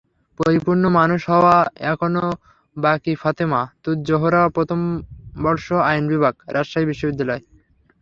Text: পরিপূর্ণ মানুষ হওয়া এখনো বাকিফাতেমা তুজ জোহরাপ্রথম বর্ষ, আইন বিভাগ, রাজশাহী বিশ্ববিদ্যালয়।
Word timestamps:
পরিপূর্ণ 0.39 0.83
মানুষ 0.99 1.21
হওয়া 1.31 1.55
এখনো 1.91 2.23
বাকিফাতেমা 2.77 3.61
তুজ 3.83 3.97
জোহরাপ্রথম 4.07 4.81
বর্ষ, 5.35 5.65
আইন 5.89 6.03
বিভাগ, 6.11 6.33
রাজশাহী 6.55 6.85
বিশ্ববিদ্যালয়। 6.91 7.43